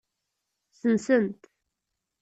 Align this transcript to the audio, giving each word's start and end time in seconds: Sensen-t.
Sensen-t. 0.79 1.41